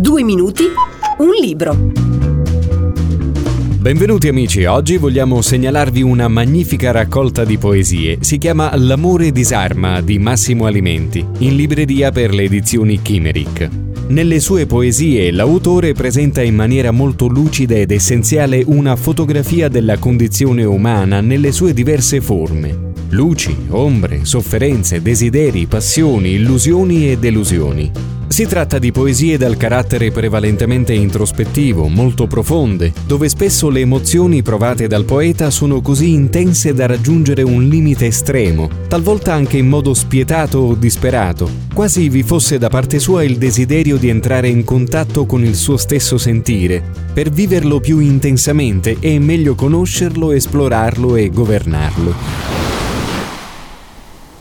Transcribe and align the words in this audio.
Due 0.00 0.22
minuti, 0.22 0.62
un 1.18 1.30
libro. 1.42 1.76
Benvenuti 3.80 4.28
amici, 4.28 4.64
oggi 4.64 4.96
vogliamo 4.96 5.42
segnalarvi 5.42 6.02
una 6.02 6.28
magnifica 6.28 6.92
raccolta 6.92 7.44
di 7.44 7.58
poesie. 7.58 8.18
Si 8.20 8.38
chiama 8.38 8.70
L'amore 8.76 9.32
disarma 9.32 10.00
di 10.00 10.20
Massimo 10.20 10.66
Alimenti, 10.66 11.26
in 11.38 11.56
libreria 11.56 12.12
per 12.12 12.32
le 12.32 12.44
edizioni 12.44 13.02
Chimeric. 13.02 13.68
Nelle 14.06 14.38
sue 14.38 14.66
poesie 14.66 15.32
l'autore 15.32 15.94
presenta 15.94 16.42
in 16.42 16.54
maniera 16.54 16.92
molto 16.92 17.26
lucida 17.26 17.74
ed 17.74 17.90
essenziale 17.90 18.62
una 18.66 18.94
fotografia 18.94 19.66
della 19.66 19.98
condizione 19.98 20.62
umana 20.62 21.20
nelle 21.20 21.50
sue 21.50 21.74
diverse 21.74 22.20
forme. 22.20 22.92
Luci, 23.08 23.66
ombre, 23.70 24.20
sofferenze, 24.22 25.02
desideri, 25.02 25.66
passioni, 25.66 26.34
illusioni 26.34 27.10
e 27.10 27.18
delusioni. 27.18 28.17
Si 28.28 28.46
tratta 28.46 28.78
di 28.78 28.92
poesie 28.92 29.38
dal 29.38 29.56
carattere 29.56 30.10
prevalentemente 30.10 30.92
introspettivo, 30.92 31.88
molto 31.88 32.26
profonde, 32.26 32.92
dove 33.06 33.28
spesso 33.28 33.70
le 33.70 33.80
emozioni 33.80 34.42
provate 34.42 34.86
dal 34.86 35.04
poeta 35.04 35.50
sono 35.50 35.80
così 35.80 36.12
intense 36.12 36.74
da 36.74 36.86
raggiungere 36.86 37.42
un 37.42 37.66
limite 37.66 38.06
estremo, 38.06 38.68
talvolta 38.86 39.32
anche 39.32 39.56
in 39.56 39.66
modo 39.66 39.94
spietato 39.94 40.58
o 40.58 40.74
disperato, 40.74 41.50
quasi 41.72 42.08
vi 42.10 42.22
fosse 42.22 42.58
da 42.58 42.68
parte 42.68 42.98
sua 42.98 43.24
il 43.24 43.38
desiderio 43.38 43.96
di 43.96 44.08
entrare 44.08 44.48
in 44.48 44.62
contatto 44.62 45.24
con 45.24 45.42
il 45.42 45.56
suo 45.56 45.78
stesso 45.78 46.18
sentire, 46.18 46.82
per 47.12 47.30
viverlo 47.30 47.80
più 47.80 47.98
intensamente 47.98 48.98
e 49.00 49.18
meglio 49.18 49.54
conoscerlo, 49.54 50.32
esplorarlo 50.32 51.16
e 51.16 51.30
governarlo. 51.30 52.77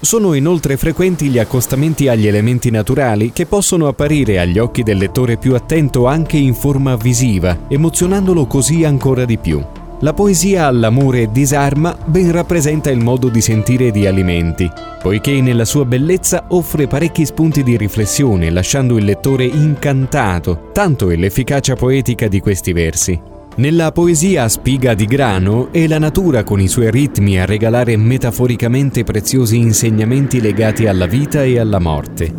Sono 0.00 0.34
inoltre 0.34 0.76
frequenti 0.76 1.26
gli 1.28 1.38
accostamenti 1.38 2.06
agli 2.06 2.28
elementi 2.28 2.70
naturali 2.70 3.32
che 3.32 3.46
possono 3.46 3.88
apparire 3.88 4.38
agli 4.38 4.58
occhi 4.58 4.84
del 4.84 4.96
lettore 4.96 5.36
più 5.36 5.56
attento 5.56 6.06
anche 6.06 6.36
in 6.36 6.54
forma 6.54 6.94
visiva, 6.94 7.66
emozionandolo 7.68 8.46
così 8.46 8.84
ancora 8.84 9.24
di 9.24 9.38
più. 9.38 9.60
La 10.00 10.12
poesia 10.12 10.66
all'amore 10.66 11.32
disarma 11.32 11.98
ben 12.04 12.30
rappresenta 12.30 12.88
il 12.88 13.00
modo 13.00 13.28
di 13.28 13.40
sentire 13.40 13.90
di 13.90 14.06
alimenti, 14.06 14.70
poiché 15.02 15.40
nella 15.40 15.64
sua 15.64 15.84
bellezza 15.84 16.44
offre 16.50 16.86
parecchi 16.86 17.26
spunti 17.26 17.64
di 17.64 17.76
riflessione, 17.76 18.50
lasciando 18.50 18.96
il 18.96 19.04
lettore 19.04 19.46
incantato, 19.46 20.70
tanto 20.72 21.10
è 21.10 21.16
l'efficacia 21.16 21.74
poetica 21.74 22.28
di 22.28 22.38
questi 22.38 22.72
versi. 22.72 23.27
Nella 23.58 23.90
poesia 23.90 24.48
Spiga 24.48 24.94
di 24.94 25.04
grano 25.04 25.72
è 25.72 25.88
la 25.88 25.98
natura 25.98 26.44
con 26.44 26.60
i 26.60 26.68
suoi 26.68 26.92
ritmi 26.92 27.40
a 27.40 27.44
regalare 27.44 27.96
metaforicamente 27.96 29.02
preziosi 29.02 29.56
insegnamenti 29.56 30.40
legati 30.40 30.86
alla 30.86 31.06
vita 31.06 31.42
e 31.42 31.58
alla 31.58 31.80
morte. 31.80 32.32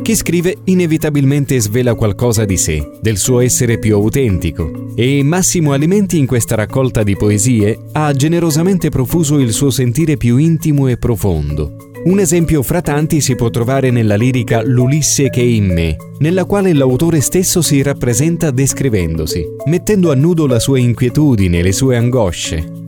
Chi 0.00 0.14
scrive 0.14 0.56
inevitabilmente 0.64 1.60
svela 1.60 1.94
qualcosa 1.94 2.46
di 2.46 2.56
sé, 2.56 2.92
del 3.02 3.18
suo 3.18 3.40
essere 3.40 3.78
più 3.78 3.96
autentico, 3.96 4.94
e 4.94 5.22
Massimo 5.22 5.72
Alimenti 5.72 6.16
in 6.16 6.24
questa 6.24 6.54
raccolta 6.54 7.02
di 7.02 7.16
poesie 7.16 7.78
ha 7.92 8.14
generosamente 8.14 8.88
profuso 8.88 9.38
il 9.38 9.52
suo 9.52 9.68
sentire 9.68 10.16
più 10.16 10.38
intimo 10.38 10.88
e 10.88 10.96
profondo, 10.96 11.76
un 12.04 12.20
esempio 12.20 12.62
fra 12.62 12.80
tanti 12.80 13.20
si 13.20 13.34
può 13.34 13.50
trovare 13.50 13.90
nella 13.90 14.14
lirica 14.14 14.62
L'Ulisse 14.62 15.28
che 15.30 15.40
è 15.40 15.44
in 15.44 15.66
me, 15.66 15.96
nella 16.18 16.44
quale 16.44 16.72
l'autore 16.72 17.20
stesso 17.20 17.62
si 17.62 17.82
rappresenta 17.82 18.50
descrivendosi, 18.50 19.44
mettendo 19.66 20.10
a 20.10 20.14
nudo 20.14 20.46
la 20.46 20.58
sua 20.58 20.78
inquietudine 20.78 21.58
e 21.58 21.62
le 21.62 21.72
sue 21.72 21.96
angosce. 21.96 22.84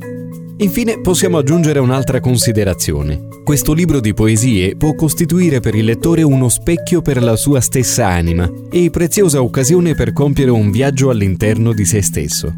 Infine 0.61 1.01
possiamo 1.01 1.39
aggiungere 1.39 1.79
un'altra 1.79 2.21
considerazione. 2.21 3.29
Questo 3.45 3.73
libro 3.73 4.01
di 4.01 4.13
poesie 4.13 4.77
può 4.77 4.95
costituire 4.95 5.61
per 5.61 5.75
il 5.75 5.85
lettore 5.85 6.23
uno 6.23 6.49
specchio 6.49 7.01
per 7.01 7.23
la 7.23 7.37
sua 7.37 7.61
stessa 7.61 8.09
anima 8.09 8.51
e 8.71 8.91
preziosa 8.91 9.41
occasione 9.41 9.95
per 9.95 10.13
compiere 10.13 10.51
un 10.51 10.71
viaggio 10.71 11.11
all'interno 11.11 11.73
di 11.73 11.85
se 11.85 12.03
stesso. 12.03 12.53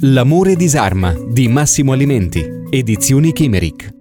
L'amore 0.00 0.56
disarma 0.56 1.14
di 1.28 1.48
Massimo 1.48 1.92
Alimenti, 1.92 2.44
edizioni 2.70 3.32
Chimeric. 3.32 3.95